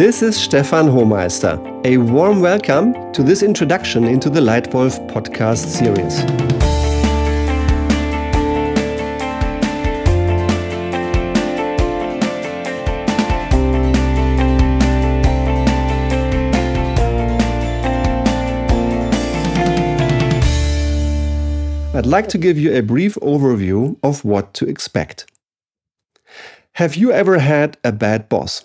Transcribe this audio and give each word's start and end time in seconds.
This 0.00 0.22
is 0.22 0.34
Stefan 0.34 0.86
Hohmeister. 0.86 1.60
A 1.84 1.98
warm 1.98 2.40
welcome 2.40 3.12
to 3.12 3.22
this 3.22 3.42
introduction 3.42 4.04
into 4.04 4.30
the 4.30 4.40
Leitwolf 4.40 4.96
podcast 5.10 5.66
series. 5.66 6.20
I'd 21.94 22.06
like 22.06 22.28
to 22.28 22.38
give 22.38 22.58
you 22.58 22.74
a 22.74 22.80
brief 22.80 23.16
overview 23.16 23.98
of 24.02 24.24
what 24.24 24.54
to 24.54 24.66
expect. 24.66 25.30
Have 26.76 26.96
you 26.96 27.12
ever 27.12 27.40
had 27.40 27.76
a 27.84 27.92
bad 27.92 28.30
boss? 28.30 28.64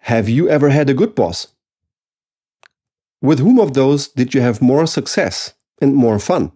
Have 0.00 0.28
you 0.28 0.48
ever 0.48 0.70
had 0.70 0.88
a 0.88 0.94
good 0.94 1.14
boss? 1.14 1.48
With 3.20 3.40
whom 3.40 3.58
of 3.58 3.74
those 3.74 4.08
did 4.08 4.34
you 4.34 4.40
have 4.40 4.62
more 4.62 4.86
success 4.86 5.54
and 5.80 5.94
more 5.94 6.18
fun? 6.18 6.52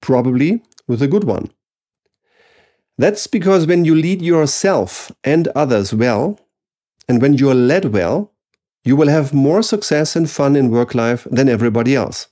Probably 0.00 0.62
with 0.88 1.02
a 1.02 1.08
good 1.08 1.24
one. 1.24 1.50
That's 2.98 3.26
because 3.26 3.66
when 3.66 3.84
you 3.84 3.94
lead 3.94 4.22
yourself 4.22 5.12
and 5.22 5.48
others 5.48 5.92
well, 5.92 6.40
and 7.08 7.20
when 7.20 7.34
you're 7.34 7.54
led 7.54 7.92
well, 7.92 8.32
you 8.84 8.96
will 8.96 9.08
have 9.08 9.34
more 9.34 9.62
success 9.62 10.16
and 10.16 10.30
fun 10.30 10.56
in 10.56 10.70
work 10.70 10.94
life 10.94 11.26
than 11.30 11.48
everybody 11.48 11.94
else. 11.94 12.28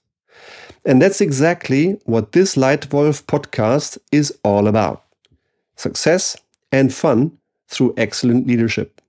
And 0.87 1.01
that's 1.01 1.21
exactly 1.21 1.99
what 2.05 2.33
this 2.33 2.57
Leitwolf 2.57 3.25
podcast 3.25 3.99
is 4.13 4.37
all 4.43 4.67
about 4.67 5.05
success 5.77 6.37
and 6.71 6.95
fun 6.95 7.37
through 7.69 7.95
excellent 7.97 8.47
leadership. 8.47 9.01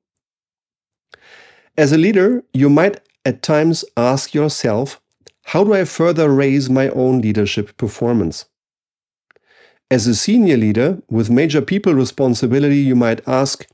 As 1.78 1.92
a 1.92 1.98
leader, 1.98 2.42
you 2.54 2.70
might 2.70 3.02
at 3.26 3.42
times 3.42 3.84
ask 3.98 4.34
yourself, 4.34 5.02
how 5.48 5.66
do 5.66 5.74
I 5.74 5.84
further 5.84 6.30
raise 6.30 6.70
my 6.70 6.88
own 6.90 7.20
leadership 7.20 7.76
performance? 7.76 8.46
As 9.92 10.08
a 10.08 10.16
senior 10.16 10.56
leader 10.56 11.02
with 11.10 11.30
major 11.30 11.62
people 11.62 11.94
responsibility, 11.94 12.78
you 12.78 12.96
might 12.96 13.28
ask, 13.28 13.68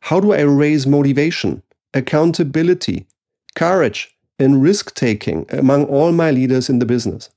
how 0.00 0.18
do 0.18 0.32
I 0.32 0.40
raise 0.40 0.88
motivation, 0.88 1.62
accountability, 1.94 3.06
courage, 3.54 4.16
and 4.40 4.60
risk 4.60 4.94
taking 4.94 5.46
among 5.48 5.84
all 5.84 6.10
my 6.10 6.32
leaders 6.32 6.68
in 6.68 6.80
the 6.80 6.86
business? 6.86 7.30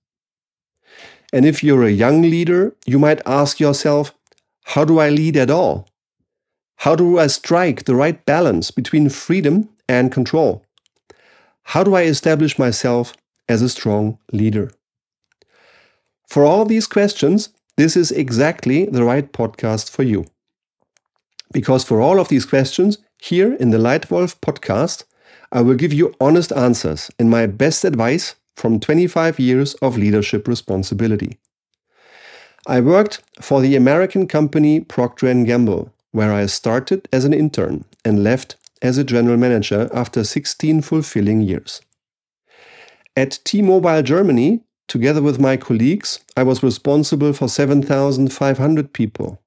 And 1.31 1.45
if 1.45 1.63
you're 1.63 1.83
a 1.83 1.91
young 1.91 2.23
leader, 2.23 2.75
you 2.87 2.97
might 2.97 3.21
ask 3.27 3.59
yourself, 3.59 4.15
how 4.65 4.85
do 4.85 4.99
I 4.99 5.09
lead 5.09 5.37
at 5.37 5.51
all? 5.51 5.87
How 6.77 6.95
do 6.95 7.19
I 7.19 7.27
strike 7.27 7.85
the 7.85 7.95
right 7.95 8.25
balance 8.25 8.71
between 8.71 9.09
freedom 9.09 9.69
and 9.89 10.09
control? 10.11 10.63
How 11.63 11.83
do 11.83 11.95
I 11.95 12.03
establish 12.03 12.57
myself 12.57 13.13
as 13.49 13.61
a 13.61 13.67
strong 13.67 14.17
leader? 14.31 14.71
For 16.27 16.45
all 16.45 16.63
these 16.63 16.87
questions, 16.87 17.49
this 17.75 17.97
is 17.97 18.11
exactly 18.11 18.85
the 18.85 19.03
right 19.03 19.31
podcast 19.33 19.89
for 19.89 20.03
you. 20.03 20.25
Because 21.51 21.83
for 21.83 21.99
all 21.99 22.19
of 22.19 22.29
these 22.29 22.45
questions, 22.45 22.99
here 23.17 23.53
in 23.53 23.71
the 23.71 23.77
Leitwolf 23.77 24.39
podcast, 24.39 25.03
I 25.51 25.61
will 25.61 25.75
give 25.75 25.91
you 25.91 26.13
honest 26.21 26.51
answers 26.53 27.09
and 27.17 27.29
my 27.29 27.47
best 27.47 27.83
advice 27.83 28.35
from 28.55 28.79
25 28.79 29.39
years 29.39 29.73
of 29.75 29.97
leadership 29.97 30.47
responsibility. 30.47 31.39
I 32.67 32.81
worked 32.81 33.23
for 33.41 33.61
the 33.61 33.75
American 33.75 34.27
company 34.27 34.79
Procter 34.79 35.33
& 35.33 35.45
Gamble, 35.45 35.91
where 36.11 36.31
I 36.31 36.45
started 36.45 37.07
as 37.11 37.25
an 37.25 37.33
intern 37.33 37.85
and 38.05 38.23
left 38.23 38.57
as 38.81 38.97
a 38.97 39.03
general 39.03 39.37
manager 39.37 39.89
after 39.93 40.23
16 40.23 40.81
fulfilling 40.81 41.41
years. 41.41 41.81
At 43.15 43.39
T-Mobile 43.43 44.01
Germany, 44.03 44.61
together 44.87 45.21
with 45.21 45.39
my 45.39 45.57
colleagues, 45.57 46.19
I 46.37 46.43
was 46.43 46.63
responsible 46.63 47.33
for 47.33 47.47
7,500 47.47 48.93
people. 48.93 49.41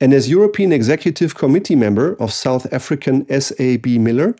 And 0.00 0.12
as 0.12 0.28
European 0.28 0.72
Executive 0.72 1.36
Committee 1.36 1.76
member 1.76 2.14
of 2.20 2.32
South 2.32 2.72
African 2.72 3.24
SAB 3.28 3.86
Miller, 3.86 4.34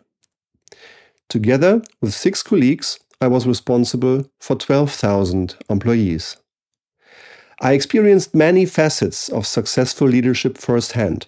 together 1.29 1.81
with 2.01 2.13
six 2.13 2.43
colleagues, 2.43 2.99
I 3.21 3.27
was 3.27 3.47
responsible 3.47 4.25
for 4.41 4.57
12,000 4.57 5.55
employees. 5.69 6.35
I 7.61 7.71
experienced 7.71 8.35
many 8.35 8.65
facets 8.65 9.29
of 9.29 9.47
successful 9.47 10.09
leadership 10.09 10.57
firsthand. 10.57 11.27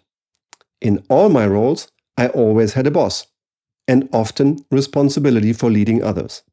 In 0.81 1.05
all 1.07 1.29
my 1.29 1.47
roles, 1.47 1.87
I 2.17 2.27
always 2.27 2.73
had 2.73 2.87
a 2.87 2.91
boss 2.91 3.27
and 3.87 4.09
often 4.11 4.65
responsibility 4.71 5.53
for 5.53 5.69
leading 5.69 6.03
others. 6.03 6.43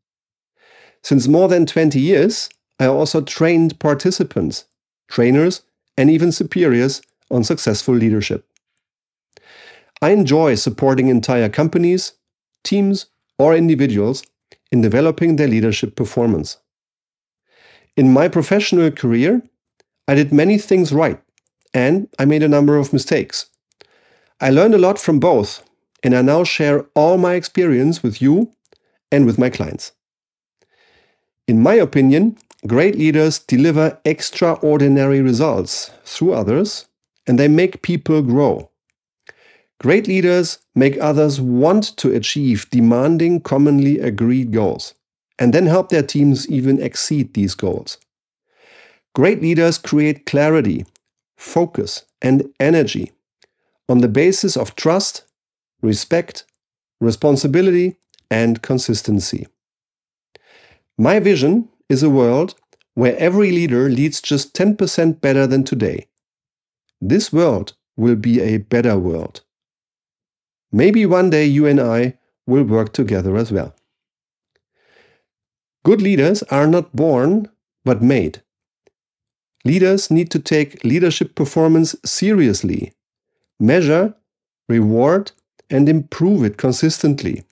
Since 1.02 1.28
more 1.28 1.48
than 1.48 1.66
20 1.66 1.98
years, 1.98 2.48
I 2.78 2.86
also 2.86 3.20
trained 3.20 3.78
participants, 3.78 4.64
trainers, 5.08 5.62
and 5.96 6.10
even 6.10 6.32
superiors 6.32 7.02
on 7.30 7.44
successful 7.44 7.94
leadership. 7.94 8.46
I 10.00 10.10
enjoy 10.10 10.56
supporting 10.56 11.08
entire 11.08 11.48
companies, 11.48 12.12
teams, 12.64 13.06
or 13.38 13.54
individuals 13.54 14.24
in 14.70 14.80
developing 14.80 15.36
their 15.36 15.48
leadership 15.48 15.94
performance. 15.96 16.58
In 17.96 18.12
my 18.12 18.28
professional 18.28 18.90
career, 18.90 19.42
I 20.08 20.14
did 20.14 20.32
many 20.32 20.58
things 20.58 20.92
right 20.92 21.20
and 21.74 22.08
I 22.18 22.24
made 22.24 22.42
a 22.42 22.48
number 22.48 22.76
of 22.76 22.92
mistakes. 22.92 23.46
I 24.42 24.50
learned 24.50 24.74
a 24.74 24.78
lot 24.78 24.98
from 24.98 25.20
both, 25.20 25.62
and 26.02 26.16
I 26.16 26.20
now 26.20 26.42
share 26.42 26.86
all 26.96 27.16
my 27.16 27.34
experience 27.34 28.02
with 28.02 28.20
you 28.20 28.52
and 29.12 29.24
with 29.24 29.38
my 29.38 29.48
clients. 29.48 29.92
In 31.46 31.62
my 31.62 31.74
opinion, 31.74 32.36
great 32.66 32.96
leaders 32.96 33.38
deliver 33.38 34.00
extraordinary 34.04 35.20
results 35.20 35.92
through 36.04 36.32
others 36.32 36.86
and 37.24 37.38
they 37.38 37.46
make 37.46 37.82
people 37.82 38.20
grow. 38.20 38.68
Great 39.78 40.08
leaders 40.08 40.58
make 40.74 40.98
others 41.00 41.40
want 41.40 41.96
to 41.98 42.12
achieve 42.12 42.68
demanding, 42.70 43.40
commonly 43.40 44.00
agreed 44.00 44.50
goals, 44.50 44.94
and 45.38 45.54
then 45.54 45.66
help 45.66 45.88
their 45.90 46.02
teams 46.02 46.48
even 46.48 46.82
exceed 46.82 47.34
these 47.34 47.54
goals. 47.54 47.96
Great 49.14 49.40
leaders 49.40 49.78
create 49.78 50.26
clarity, 50.26 50.84
focus, 51.36 52.06
and 52.20 52.52
energy 52.58 53.12
on 53.88 53.98
the 53.98 54.08
basis 54.08 54.56
of 54.56 54.74
trust, 54.76 55.24
respect, 55.82 56.44
responsibility, 57.00 57.96
and 58.30 58.62
consistency. 58.62 59.46
My 60.98 61.18
vision 61.20 61.68
is 61.88 62.02
a 62.02 62.10
world 62.10 62.54
where 62.94 63.16
every 63.16 63.50
leader 63.50 63.88
leads 63.88 64.20
just 64.20 64.54
10% 64.54 65.20
better 65.20 65.46
than 65.46 65.64
today. 65.64 66.06
This 67.00 67.32
world 67.32 67.74
will 67.96 68.16
be 68.16 68.40
a 68.40 68.58
better 68.58 68.98
world. 68.98 69.42
Maybe 70.70 71.04
one 71.04 71.30
day 71.30 71.44
you 71.44 71.66
and 71.66 71.80
I 71.80 72.18
will 72.46 72.64
work 72.64 72.92
together 72.92 73.36
as 73.36 73.52
well. 73.52 73.74
Good 75.84 76.00
leaders 76.00 76.42
are 76.44 76.66
not 76.66 76.94
born, 76.94 77.48
but 77.84 78.02
made. 78.02 78.42
Leaders 79.64 80.10
need 80.10 80.30
to 80.30 80.38
take 80.38 80.84
leadership 80.84 81.34
performance 81.34 81.94
seriously, 82.04 82.92
measure, 83.62 84.14
reward, 84.68 85.32
and 85.70 85.88
improve 85.88 86.44
it 86.44 86.58
consistently. 86.58 87.44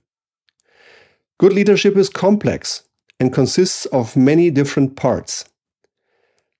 Good 1.39 1.53
leadership 1.53 1.97
is 1.97 2.11
complex 2.11 2.83
and 3.19 3.33
consists 3.33 3.87
of 3.87 4.17
many 4.17 4.51
different 4.51 4.97
parts. 4.97 5.45